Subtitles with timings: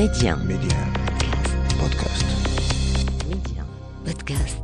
[0.00, 0.34] Média.
[0.36, 0.80] Média.
[1.80, 2.28] Podcast.
[3.28, 3.62] Média.
[4.06, 4.60] Podcast.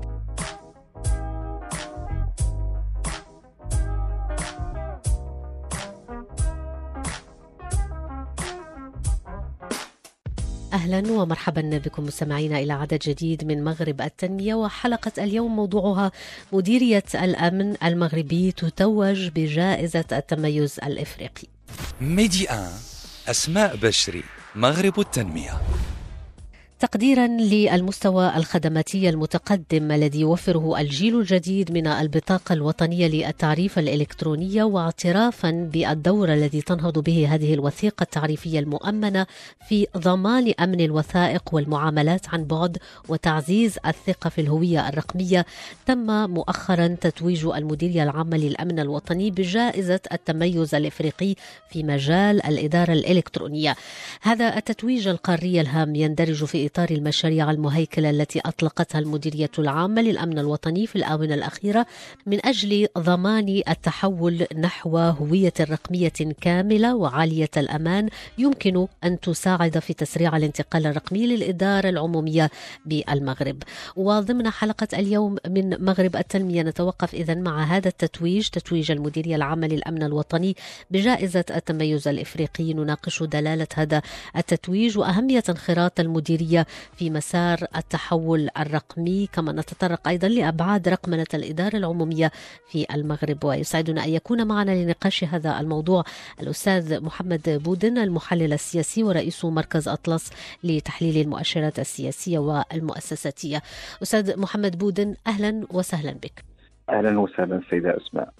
[10.73, 16.13] أهلا ومرحبا بكم مستمعينا إلى عدد جديد من مغرب التنمية وحلقة اليوم موضوعها
[16.53, 21.49] مديرية الأمن المغربي تتوج بجائزة التميز الإفريقي.
[22.01, 22.71] ميدي ان
[23.29, 24.23] أسماء بشري
[24.57, 25.61] مغرب التنمية.
[26.81, 36.33] تقديرا للمستوى الخدماتي المتقدم الذي يوفره الجيل الجديد من البطاقة الوطنية للتعريف الالكترونيه واعترافا بالدور
[36.33, 39.27] الذي تنهض به هذه الوثيقة التعريفية المؤمنة
[39.69, 45.47] في ضمان أمن الوثائق والمعاملات عن بعد وتعزيز الثقة في الهوية الرقمية.
[45.87, 51.35] تم مؤخرا تتويج المديرية العامة للأمن الوطني بجائزة التميز الإفريقي
[51.71, 53.77] في مجال الإدارة الإلكترونية.
[54.23, 60.87] هذا التتويج القاري الهام يندرج في إطار المشاريع المهيكلة التي أطلقتها المديرية العامة للأمن الوطني
[60.87, 61.87] في الآونة الأخيرة
[62.27, 70.37] من أجل ضمان التحول نحو هوية رقمية كاملة وعالية الأمان يمكن أن تساعد في تسريع
[70.37, 72.51] الانتقال الرقمي للإدارة العمومية
[72.87, 73.63] بالمغرب.
[73.97, 78.49] وضمن حلقة اليوم من مغرب التنمية نتوقف إذا مع هذا التتويج.
[78.49, 80.57] تتويج المديرية العامة للأمن الوطني
[80.91, 84.03] بجائزة التميز الإفريقي نناقش دلالة هذا
[84.37, 86.56] التتويج وأهمية انخراط المديرية
[86.97, 92.31] في مسار التحول الرقمي كما نتطرق أيضا لأبعاد رقمنة الإدارة العمومية
[92.69, 93.45] في المغرب.
[93.45, 96.05] ويسعدنا أن يكون معنا لنقاش هذا الموضوع
[96.41, 100.31] الأستاذ محمد بودن المحلل السياسي ورئيس مركز أطلس
[100.65, 103.63] لتحليل المؤشرات السياسية والمؤسساتية.
[104.03, 106.45] أستاذ محمد بودن أهلا وسهلا بك.
[106.89, 108.33] أهلا وسهلا سيدة أسماء.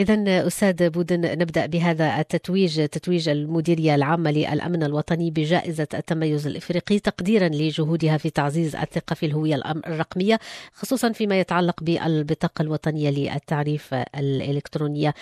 [0.00, 7.48] إذا أستاذ بودن نبدأ بهذا التتويج تتويج المديرية العامة للأمن الوطني بجائزة التميز الإفريقي تقديرا
[7.48, 9.54] لجهودها في تعزيز الثقة في الهوية
[9.86, 10.38] الرقمية
[10.72, 15.14] خصوصا فيما يتعلق بالبطاقة الوطنية للتعريف الإلكترونية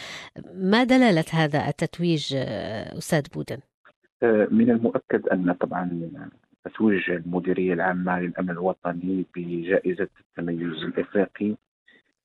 [0.55, 2.35] ما دلالة هذا التتويج
[2.99, 3.59] أستاذ بودن؟
[4.23, 6.11] آه، من المؤكد أن طبعا
[6.65, 11.55] تتويج المديرية العامة للأمن الوطني بجائزة التميز الإفريقي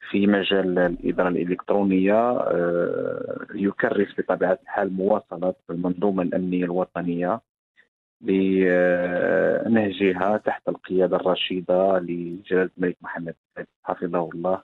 [0.09, 7.41] في مجال الإدارة الإلكترونية آه، يكرس بطبيعة الحال مواصله المنظومة الأمنية الوطنية
[9.65, 13.35] لنهجها تحت القيادة الرشيدة لجلاله الملك محمد
[13.83, 14.61] حفظه الله.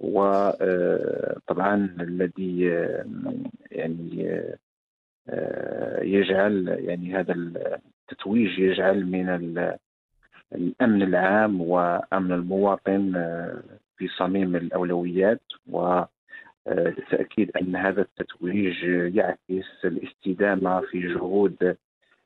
[0.00, 3.04] وطبعا الذي آه،
[3.70, 4.56] يعني آه،
[5.28, 9.76] آه، يجعل يعني هذا التتويج يجعل من ال-
[10.54, 13.12] الأمن العام وأمن المواطن
[13.96, 15.40] في صميم الأولويات
[16.66, 18.82] وبالتاكيد أن هذا التتويج
[19.16, 21.76] يعكس الاستدامة في جهود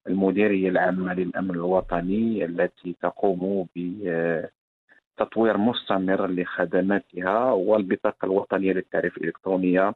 [0.09, 9.95] المديرية العامة للأمن الوطني التي تقوم بتطوير مستمر لخدماتها والبطاقة الوطنية للتعريف الالكترونيه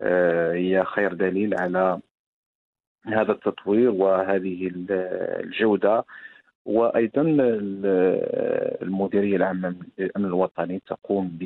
[0.00, 2.00] آه، هي خير دليل على
[3.04, 5.48] هذا التطوير وهذه ال-
[6.68, 11.38] الجودة وأيضا ال- المديرية العامة للأمن الوطني تقوم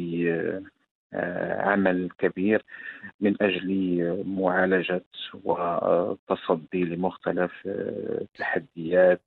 [1.12, 2.62] بعمل كبير
[3.20, 5.02] من أجل معالجة
[5.44, 9.20] والتصدي لمختلف التحديات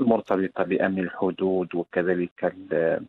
[0.00, 3.04] المرتبطة بأمن الحدود وكذلك ال-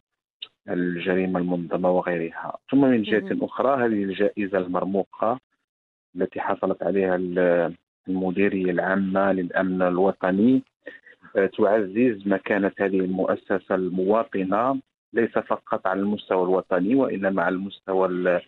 [0.69, 3.43] الجريمة المنظمة وغيرها ثم من جهة مهم.
[3.43, 5.39] أخرى هذه الجائزة المرموقة
[6.15, 7.73] التي حصلت عليها ال-
[8.07, 10.69] المديرية العامة للأمن الوطني آه،
[11.57, 14.79] تعزز مكانة هذه المؤسسة المواطنة
[15.13, 18.41] ليس فقط على المستوى الوطني وإنما على المستوى ال-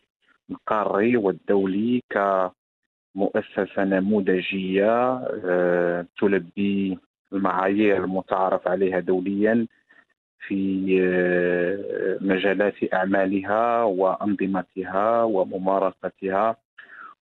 [0.51, 5.13] القاري والدولي كمؤسسة نموذجية
[5.45, 6.97] آه، تلبي
[7.33, 9.67] المعايير المتعارف عليها دوليا
[10.47, 16.55] في آه، مجالات أعمالها وأنظمتها وممارستها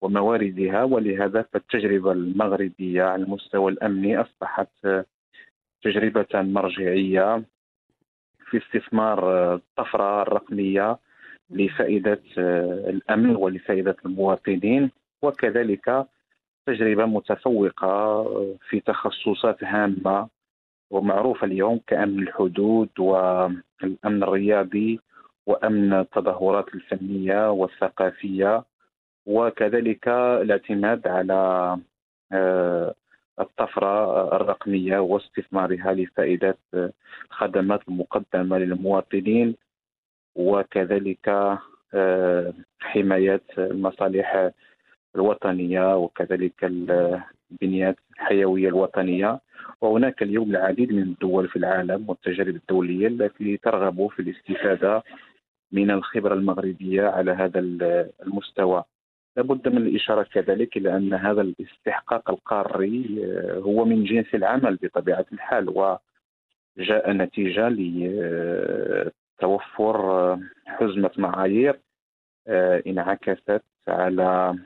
[0.02, 0.82] ومواردها.
[0.84, 5.04] ولهذا فالتجربة المغربية على المستوى الأمني أصبحت آه،
[5.82, 7.42] تجربة مرجعية
[8.50, 10.98] في استثمار آه، الطفرة الرقمية
[11.50, 14.90] لفائدة آه، الأمن ولفائدة المواطنين
[15.22, 16.06] وكذلك
[16.66, 20.28] تجربة متفوقة آه، في تخصصات هامة
[20.90, 25.00] ومعروفة اليوم كأمن الحدود والأمن الرياضي
[25.46, 28.64] وأمن التظاهرات الفنية والثقافية
[29.26, 31.78] وكذلك الاعتماد على
[33.40, 36.58] الطفرة الرقمية واستثمارها لفائدة
[37.30, 39.56] الخدمات المقدمة للمواطنين
[40.36, 41.28] وكذلك
[41.94, 44.50] آه، حماية المصالح
[45.14, 49.40] الوطنية وكذلك البنيات الحيوية الوطنية.
[49.80, 55.02] وهناك اليوم العديد من الدول في العالم والتجارب الدولية التي ترغب في الاستفادة
[55.72, 57.60] من الخبرة المغربية على هذا
[58.22, 58.84] المستوى.
[59.36, 65.26] لابد من الإشارة كذلك إلى أن هذا الاستحقاق القاري آه، هو من جنس العمل بطبيعة
[65.32, 65.68] الحال
[66.78, 67.68] وجاء نتيجة
[69.38, 71.80] لتوفر آه، حزمة معايير
[72.48, 74.58] آه، انعكست على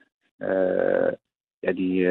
[1.62, 2.08] يعني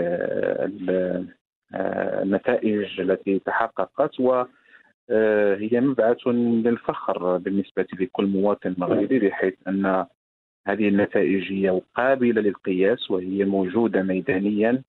[2.24, 10.06] النتائج التي تحققت وهي مبعث للفخر بالنسبة لكل مواطن مغربي بحيث أن
[10.68, 14.84] هذه النتائج هي قابلة للقياس وهي موجودة ميدانيا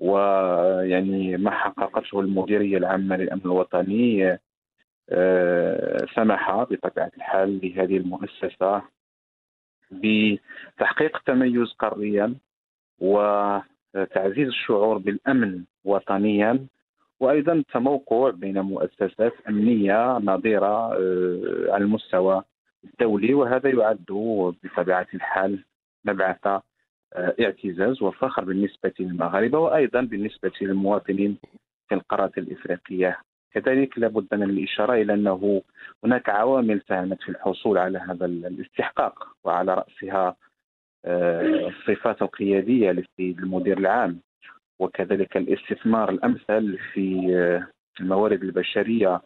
[0.00, 4.38] ويعني ما حققته المديرية العامة للأمن الوطني
[5.10, 8.82] آه، سمح بطبيعة الحال لهذه المؤسسة
[9.90, 12.34] بتحقيق تميز قاريا
[12.98, 16.66] وتعزيز الشعور بالأمن وطنيا
[17.20, 22.42] وأيضا التموقع بين مؤسسات أمنية نظيره آه، على المستوى
[22.84, 24.04] الدولي وهذا يعد
[24.64, 25.64] بطبيعة الحال
[26.04, 31.38] مبعث آه، اعتزاز وفخر بالنسبة للمغاربة وأيضا بالنسبة للمواطنين
[31.88, 33.20] في القارة الإفريقية.
[33.52, 35.62] كذلك لابد من الإشارة إلى أنه
[36.04, 40.36] هناك عوامل ساهمت في الحصول على هذا الاستحقاق وعلى رأسها
[41.04, 44.20] آه، الصفات القيادية للسيد المدير العام
[44.78, 47.66] وكذلك الاستثمار الأمثل في آه،
[48.00, 49.20] الموارد البشرية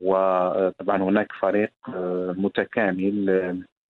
[0.00, 3.28] وطبعا هناك فريق آه، متكامل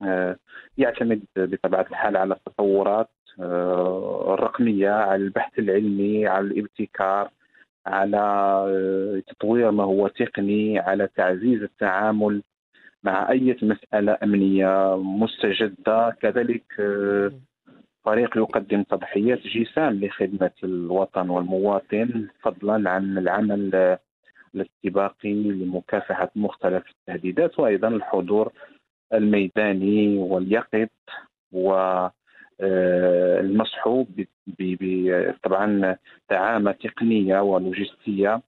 [0.03, 0.37] آه،
[0.79, 3.09] يعتمد بطبيعة الحال على التطورات
[3.41, 7.31] الرقمية على البحث العلمي على الابتكار
[7.87, 12.43] على تطوير ما هو تقني على تعزيز التعامل
[13.05, 16.17] مع أي مسألة أمنية مستجدة.
[16.21, 16.65] كذلك
[18.05, 23.99] فريق يقدم تضحيات جسام لخدمة الوطن والمواطن فضلا عن العمل
[24.55, 28.53] الاستباقي لمكافحة مختلف التهديدات وأيضا الحضور
[29.15, 30.89] الميداني واليقظ
[31.53, 31.73] و
[32.61, 34.27] آه، المصحوب
[35.43, 35.97] طبعا
[36.31, 38.43] دعامة تقنية ولوجستية.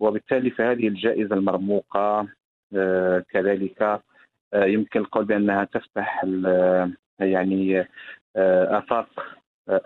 [0.00, 2.28] وبالتالي فهذه الجائزة المرموقة
[2.76, 3.82] آه، كذلك
[4.54, 6.24] آه، يمكن القول بأنها تفتح
[7.20, 7.88] يعني
[8.36, 9.08] آفاق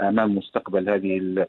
[0.01, 1.47] أمام مستقبل هذه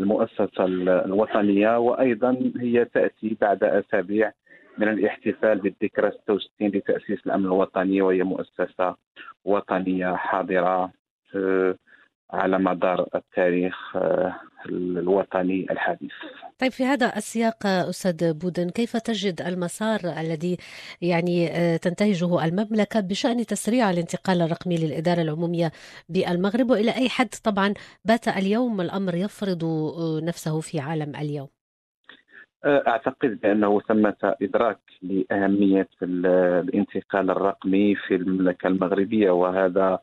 [0.00, 0.64] المؤسسة
[1.04, 4.32] الوطنية وأيضا هي تأتي بعد أسابيع
[4.78, 8.96] من الاحتفال بالذكرى 66 لتأسيس الأمن الوطني وهي مؤسسة
[9.44, 10.90] وطنية حاضرة.
[11.34, 11.74] آه،
[12.32, 13.96] على مدار التاريخ
[14.66, 16.12] الوطني الحديث.
[16.58, 20.56] طيب في هذا السياق أستاذ بودن كيف تجد المسار الذي
[21.02, 25.72] يعني آه، تنتهجه المملكة بشأن تسريع الانتقال الرقمي للإدارة العمومية
[26.08, 27.74] بالمغرب؟ وإلى أي حد طبعا
[28.04, 31.48] بات اليوم الأمر يفرض آه، نفسه في عالم اليوم؟
[32.64, 39.98] آه، أعتقد بأنه ثمه ادراك لأهمية الانتقال الرقمي في المملكة المغربية وهذا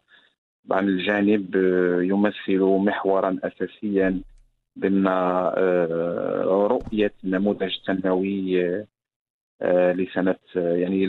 [0.66, 1.56] طبعا الجانب
[2.02, 4.22] يمثل محورا أساسيا
[4.80, 8.86] ضمن آه، رؤية النموذج التنموي
[9.62, 11.08] آه، لسنة يعني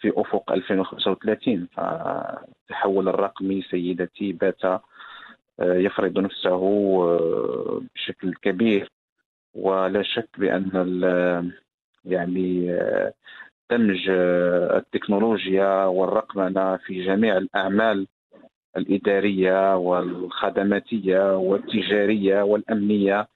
[0.00, 4.80] في أفق 2035 فالتحول الرقمي سيدتي بات آه،
[5.60, 6.60] يفرض نفسه
[7.94, 8.90] بشكل كبير.
[9.54, 11.52] ولا شك بأن
[12.04, 12.78] يعني
[13.70, 14.08] دمج
[14.76, 18.06] التكنولوجيا والرقمنة في جميع الأعمال
[18.76, 23.28] الإدارية والخدماتية والتجارية والأمنية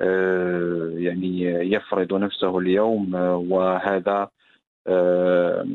[0.00, 4.28] آه، يعني يفرض نفسه اليوم آه، وهذا
[4.86, 5.66] آه،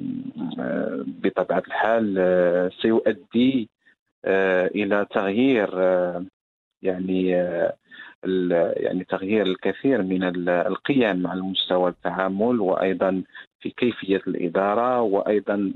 [1.23, 3.69] بطبيعة الحال سيؤدي
[4.75, 5.69] إلى تغيير
[6.81, 7.27] يعني
[8.75, 13.23] يعني تغيير الكثير من القيم على مستوى التعامل وأيضا
[13.59, 15.73] في كيفية الإدارة وأيضا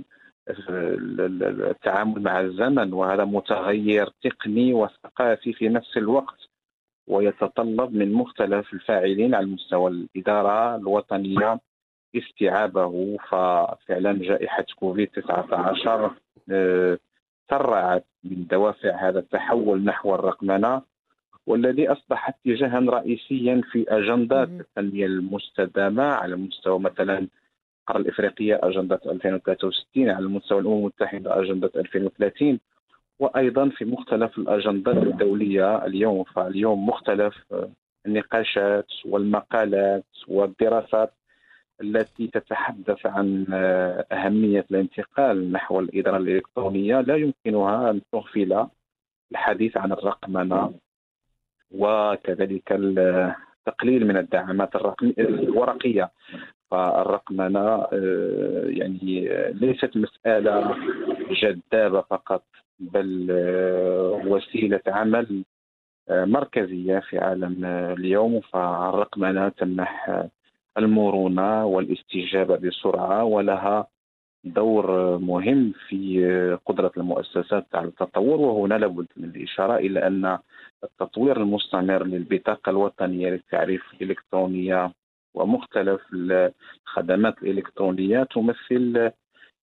[0.49, 6.39] التعامل مع الزمن وهذا متغير تقني وثقافي في نفس الوقت
[7.07, 11.59] ويتطلب من مختلف الفاعلين على مستوى الإدارة الوطنية
[12.15, 13.17] استيعابه.
[13.17, 16.15] ففعلا جائحة كوفيد 19
[16.51, 16.97] آه،
[17.49, 20.81] سرعت من دوافع هذا التحول نحو الرقمنة
[21.47, 27.27] والذي أصبح اتجاها رئيسيا في أجندات التنمية المستدامة على مستوى مثلا
[27.83, 32.59] القاره الإفريقية أجندة 2063 على مستوى الأمم المتحدة أجندة 2030
[33.19, 37.53] وأيضا في مختلف الأجندات الدولية اليوم فاليوم مختلف
[38.05, 41.13] النقاشات والمقالات والدراسات
[41.81, 43.45] التي تتحدث عن
[44.11, 47.01] أهمية الانتقال نحو الإدارة الإلكترونية.
[47.01, 48.67] لا يمكنها أن تغفل
[49.31, 50.73] الحديث عن الرقمنة.
[51.71, 52.67] وكذلك
[53.65, 54.75] تقليل من الدعامات
[55.19, 56.11] الورقية.
[56.77, 57.87] فالرقمنة
[58.79, 60.75] يعني ليست مسألة
[61.41, 62.43] جذابة فقط
[62.79, 63.27] بل
[64.27, 65.43] وسيلة عمل
[66.09, 68.39] مركزية في عالم اليوم.
[68.39, 70.23] فالرقمنة تمنح
[70.77, 73.87] المرونة والاستجابة بسرعة ولها
[74.43, 78.39] دور مهم في قدرة المؤسسات على التطور.
[78.41, 80.37] وهنا لابد من الإشارة إلى أن
[80.83, 84.91] التطوير المستمر للبطاقة الوطنية للتعريف الإلكترونية
[85.33, 89.11] ومختلف الخدمات الإلكترونية تمثل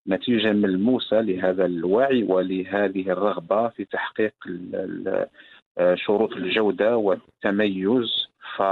[0.08, 4.34] نتيجة ملموسة لهذا الوعي ولهذه الرغبة في تحقيق
[5.94, 8.28] شروط الجودة والتميز.
[8.56, 8.62] ف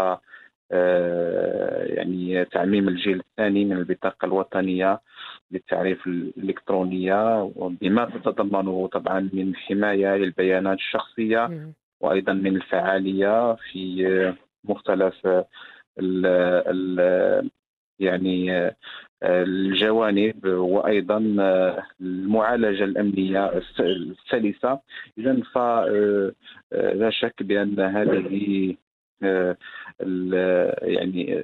[0.72, 5.00] آه، يعني تعميم الجيل الثاني من البطاقة الوطنية
[5.50, 15.28] للتعريف الإلكترونية بما تتضمنه طبعا من حماية للبيانات الشخصية وأيضا من الفعالية في مختلف
[15.98, 16.26] ال
[16.66, 17.50] ال
[18.00, 18.70] يعني
[19.22, 21.18] الجوانب وأيضا
[22.00, 24.80] المعالجة الأمنية السلسة.
[25.18, 28.76] اذا فلا شك بأن هذه
[30.82, 31.38] يعني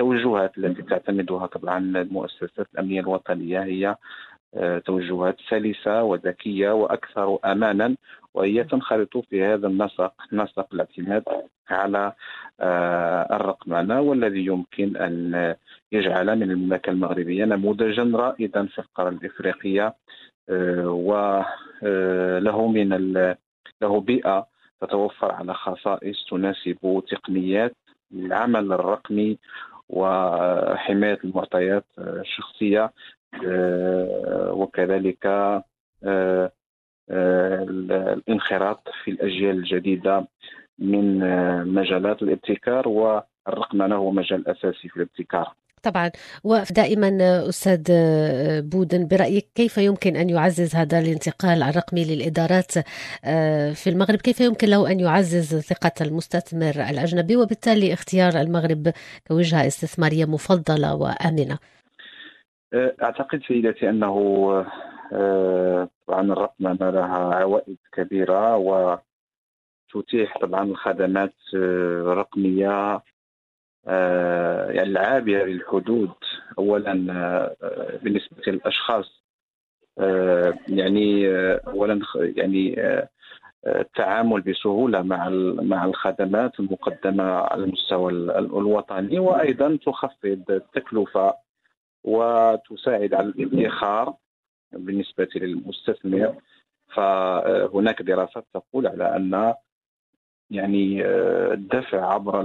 [0.00, 3.96] التوجهات التي تعتمدها طبعا المؤسسات الأمنية الوطنية هي
[4.54, 7.96] آه، توجهات سلسة وذكية وأكثر امانا.
[8.34, 11.24] وهي تنخرط في هذا النسق نسق الاعتماد
[11.70, 12.12] على
[12.60, 15.54] آه، الرقمنه والذي يمكن أن
[15.92, 19.94] يجعل من المملكة المغربية نموذجا رائدا في القاره الإفريقية؟
[20.48, 22.88] آه، وله من
[23.82, 24.46] له بيئة
[24.80, 27.76] تتوفر على خصائص تناسب تقنيات
[28.12, 29.38] العمل الرقمي
[29.88, 32.92] وحماية المعطيات الشخصية
[33.46, 35.64] آه، وكذلك آه،
[36.04, 36.52] آه،
[37.10, 40.26] الانخراط في الأجيال الجديدة
[40.78, 41.18] من
[41.74, 45.54] مجالات الابتكار والرقمنة هو مجال أساسي في الابتكار.
[45.82, 46.10] طبعا.
[46.44, 47.08] ودائما
[47.48, 47.82] أستاذ
[48.60, 52.72] بودن برأيك كيف يمكن أن يعزز هذا الانتقال الرقمي للإدارات
[53.24, 58.92] آه، في المغرب؟ كيف يمكن له أن يعزز ثقة المستثمر الأجنبي وبالتالي اختيار المغرب
[59.28, 61.58] كوجهة استثمارية مفضلة وآمنة؟
[62.74, 64.66] آه، أعتقد سيدتي أنه آه،
[66.06, 68.56] طبعا الرقمنه لها عوائد كبيرة
[69.94, 71.34] وتتيح طبعا الخدمات
[72.04, 73.02] رقمية
[73.86, 76.10] آه، يعني العابره للحدود.
[76.58, 79.22] اولا آه، بالنسبة للأشخاص
[79.98, 81.28] آه، يعني
[81.66, 82.76] اولا يعني
[83.66, 85.28] التعامل بسهولة مع
[85.62, 91.34] مع الخدمات المقدمة على المستوى الوطني وأيضا تخفض التكلفة
[92.04, 94.14] وتساعد على الادخار.
[94.72, 96.34] بالنسبة للمستثمر.
[96.94, 99.54] فهناك دراسات تقول على أن
[100.50, 102.36] يعني آه، الدفع عبر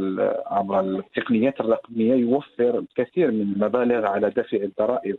[0.45, 5.17] عبر التقنيات الرقمية يوفر الكثير من المبالغ على دفع الضرائب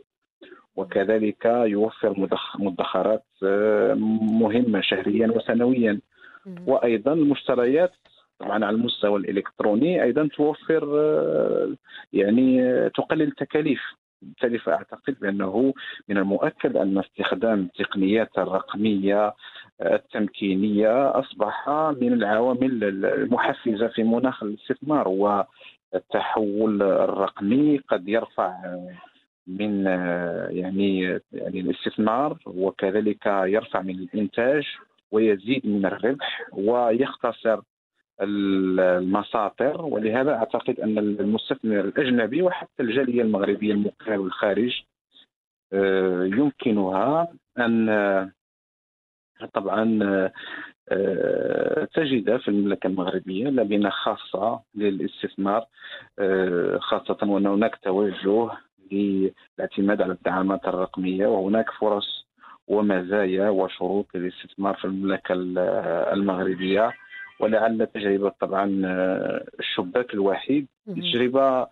[0.75, 3.93] وكذلك يوفر مدخرات آه،
[4.41, 5.99] مهمة شهريا وسنويا.
[6.67, 7.91] وأيضا المشتريات
[8.39, 11.75] طبعا على المستوى الإلكتروني أيضا توفر آه،
[12.13, 13.81] يعني تقلل التكاليف.
[14.21, 15.73] بالتالي فأعتقد بأنه
[16.09, 19.33] من المؤكد أن استخدام التقنيات الرقمية
[19.81, 21.69] التمكينية أصبح
[22.01, 28.53] من العوامل المحفزة في مناخ الاستثمار والتحول الرقمي قد يرفع
[29.47, 29.85] من
[30.49, 34.63] يعني يعني الاستثمار وكذلك يرفع من الإنتاج
[35.11, 37.61] ويزيد من الربح ويختصر
[38.21, 44.83] المساطر ولهذا أعتقد أن المستثمر الأجنبي وحتى الجالية المغربية المقيمه بالخارج
[45.73, 47.27] آه، يمكنها
[47.59, 47.89] أن
[49.53, 49.99] طبعا
[50.91, 55.65] آه، تجد في المملكة المغربية لبنة خاصة للاستثمار
[56.19, 58.49] آه، خاصة وأن هناك توجه
[58.91, 62.27] للاعتماد على الدعامات الرقمية وهناك فرص
[62.67, 65.33] ومزايا وشروط للاستثمار في المملكة
[66.13, 66.93] المغربية.
[67.39, 70.67] ولعل تجربة طبعا آه، الشباك الوحيد.
[70.87, 71.67] تجربة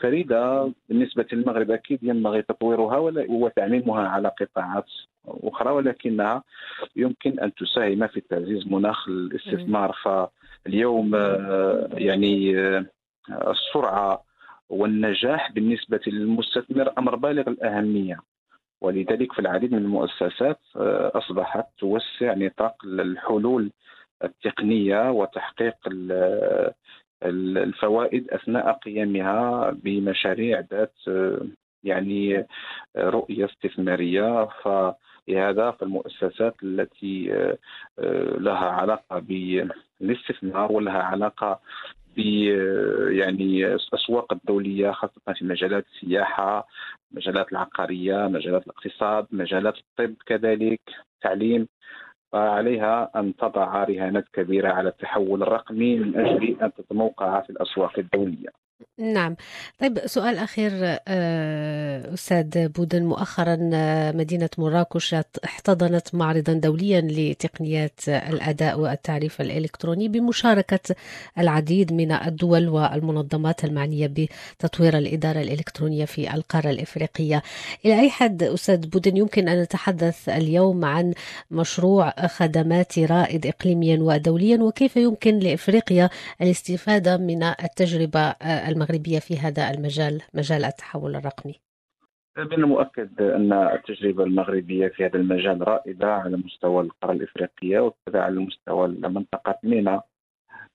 [0.00, 2.98] فريدة بالنسبة للمغرب أكيد ينبغي تطويرها
[3.28, 4.86] وتعميمها على قطاعات
[5.28, 6.42] أخرى ولكنها
[6.96, 9.92] يمكن أن تساهم في تعزيز مناخ الاستثمار.
[9.92, 12.86] فاليوم آه، يعني آه،
[13.30, 14.24] السرعة
[14.68, 18.18] والنجاح بالنسبة للمستثمر أمر بالغ الأهمية.
[18.80, 23.70] ولذلك في العديد من المؤسسات آه، أصبحت توسع نطاق الحلول
[24.24, 25.74] التقنية وتحقيق
[27.22, 30.94] الفوائد أثناء قيامها بمشاريع ذات
[31.84, 32.46] يعني
[32.96, 34.44] رؤية استثمارية.
[34.44, 34.68] ف
[35.28, 37.26] لهذا فالمؤسسات التي
[38.38, 41.60] لها علاقة بالاستثمار ولها علاقة
[42.14, 46.68] في آه، يعني الأسواق الدولية خاصة في مجالات السياحة
[47.12, 50.80] مجالات العقارية مجالات الاقتصاد مجالات الطب كذلك
[51.14, 51.68] التعليم.
[52.34, 58.63] فعليها أن تضع رهانات كبيرة على التحول الرقمي من أجل أن تتموقع في الأسواق الدولية.
[58.98, 59.36] نعم.
[59.80, 60.70] طيب سؤال أخير
[61.08, 65.14] آه، أستاذ بودن مؤخرا آه، مدينة مراكش
[65.44, 70.94] احتضنت معرضا دوليا لتقنيات الأداء والتعريف الإلكتروني بمشاركة
[71.38, 77.42] العديد من الدول والمنظمات المعنية بتطوير الإدارة الإلكترونية في القارة الإفريقية.
[77.84, 81.14] إلى أي حد أستاذ بودن يمكن أن نتحدث اليوم عن
[81.50, 86.10] مشروع خدمات رائد إقليميا ودوليا وكيف يمكن لإفريقيا
[86.42, 91.54] الاستفادة من التجربة آه، المغربية في هذا المجال مجال التحول الرقمي؟
[92.38, 98.40] من المؤكد أن التجربة المغربية في هذا المجال رائدة على مستوى القارة الإفريقية وكذا على
[98.40, 100.02] مستوى منطقه مينا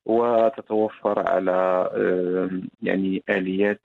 [0.06, 1.90] وتتوفر على
[2.82, 3.82] يعني آليات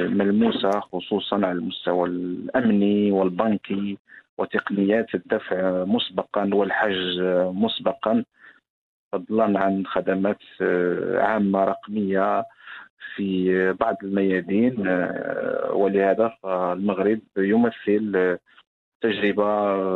[0.00, 3.98] ملموسة خصوصا على المستوى الأمني والبنكي
[4.38, 7.20] وتقنيات الدفع مسبقا والحجز
[7.54, 8.24] مسبقا
[9.12, 10.38] فضلا عن خدمات
[11.14, 12.44] عامة رقمية
[13.16, 18.38] في بعض الميادين آه، ولهذا فالمغرب يمثل
[19.00, 19.46] تجربة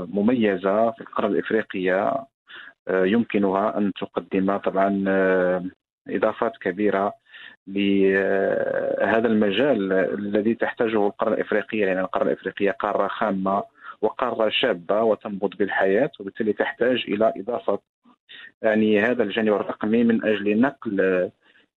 [0.06, 2.12] مميزة في القارة الإفريقية
[2.88, 5.64] آه، يمكنها أن تقدم طبعا آه،
[6.08, 7.14] إضافات كبيرة
[7.66, 13.62] لهذا المجال الذي تحتاجه القارة الإفريقية لأن القارة الإفريقية قارة خامة
[14.02, 17.78] وقارة شابة وتنبض بالحياة وبالتالي تحتاج إلى إضافة
[18.62, 21.30] يعني هذا الجانب الرقمي من أجل نقل آه،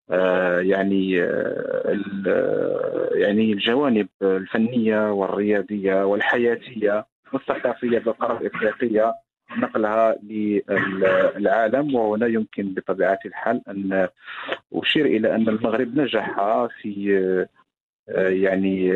[0.09, 9.13] يعني آه، آه، يعني الجوانب الفنية والرياضية والحياتية والثقافية بالقاره الافريقيه
[9.57, 10.15] نقلها
[11.37, 14.07] للعالم وهنا يمكن بطبيعه الحال أن
[14.73, 17.47] أشير إلى أن المغرب نجح في
[18.17, 18.93] يعني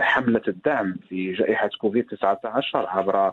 [0.00, 3.32] حملة الدعم في جائحة كوفيد 19 عبر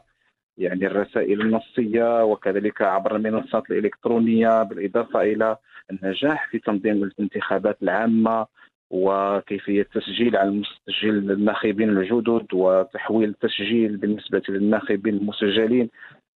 [0.58, 5.58] يعني الرسائل النصية وكذلك عبر المنصات الإلكترونية بالإضافة إلى
[5.92, 8.48] النجاح في تنظيم الانتخابات العامة
[8.90, 15.90] وكيفية التسجيل على تسجيل الناخبين الجدد وتحويل التسجيل بالنسبة للناخبين المسجلين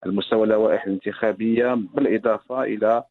[0.07, 3.03] المستوى اللوائح الانتخابية بالإضافة إلى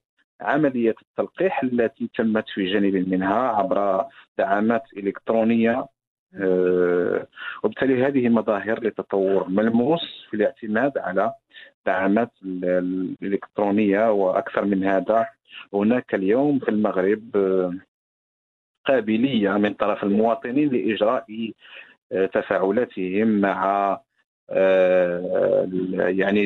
[0.42, 4.06] عملية التلقيح التي تمت في جانب منها عبر
[4.38, 5.72] دعامات إلكترونية.
[5.72, 5.88] آه،
[7.64, 11.34] وبالتالي هذه مظاهر لتطور ملموس في الاعتماد على
[11.80, 15.28] الدعامات الإلكترونية وأكثر من هذا.
[15.74, 17.74] هناك اليوم في المغرب آه،
[18.86, 21.52] قابلية من طرف المواطنين لإجراء
[22.12, 24.00] آه، تفاعلاتهم مع
[26.10, 26.46] يعني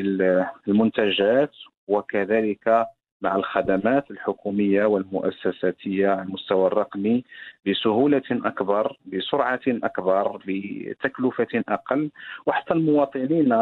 [0.68, 1.52] المنتجات
[1.88, 2.88] وكذلك
[3.22, 7.24] مع الخدمات الحكومية والمؤسساتية على المستوى الرقمي
[7.68, 12.10] بسهولة أكبر بسرعة أكبر بتكلفة أقل.
[12.46, 13.54] وحتى المواطنين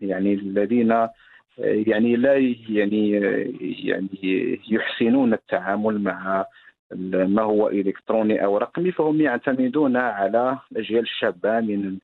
[0.00, 1.08] يعني الذين
[1.58, 3.10] يعني لا يعني
[3.84, 6.46] يعني يحسنون التعامل مع
[7.12, 11.98] ما هو إلكتروني أو رقمي فهم يعتمدون على الاجيال الشابه من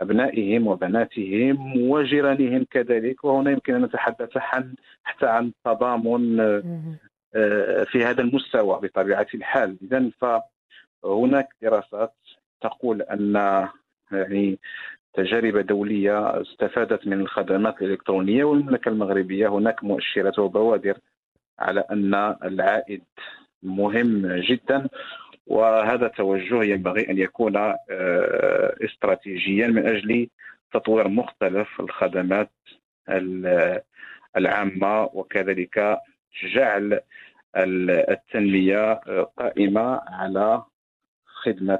[0.00, 6.40] أبنائهم وبناتهم وجيرانهم كذلك وهنا يمكن أن نتحدث عن حتى عن تضامن
[7.34, 9.76] آه، في هذا المستوى بطبيعة الحال.
[9.82, 10.10] اذا
[11.02, 12.14] فهناك دراسات
[12.60, 13.34] تقول أن
[14.12, 14.58] يعني
[15.14, 20.98] تجارب دولية استفادت من الخدمات الإلكترونية والمملكة المغربية هناك مؤشرات وبوادر
[21.58, 23.02] على أن العائد
[23.62, 24.88] مهم جدا.
[25.48, 27.76] وهذا توجه ينبغي أن يكون آه،
[28.84, 30.28] استراتيجيا من أجل
[30.72, 32.50] تطوير مختلف الخدمات
[34.36, 35.98] العامة وكذلك
[36.54, 37.00] جعل
[37.56, 38.92] التنمية
[39.36, 40.62] قائمة على
[41.24, 41.78] خدمة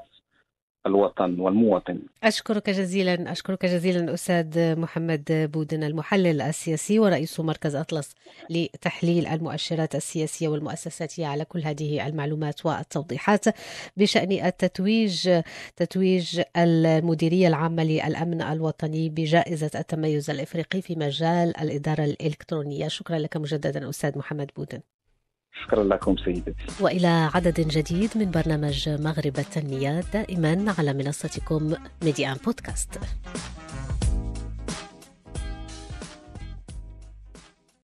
[0.86, 1.98] الوطن والمواطن.
[2.22, 8.14] أشكرك جزيلا أشكرك جزيلا أستاذ محمد بودن المحلل السياسي ورئيس مركز أطلس
[8.50, 13.44] لتحليل المؤشرات السياسية والمؤسساتية على كل هذه المعلومات والتوضيحات.
[13.96, 15.42] بشأن التتويج
[15.76, 22.88] تتويج المديرية العامة للأمن الوطني بجائزة التميز الإفريقي في مجال الإدارة الإلكترونية.
[22.88, 24.80] شكرا لك مجددا أستاذ محمد بودن.
[25.52, 26.54] شكرا لكم سيدتي.
[26.80, 33.00] وإلى عدد جديد من برنامج مغرب التنمية دائما على منصتكم ميديان بودكاست.